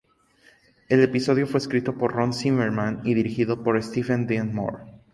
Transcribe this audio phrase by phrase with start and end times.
[0.89, 4.79] El episodio fue escrito por Ron Zimmerman y dirigido por Steven Dean Moore.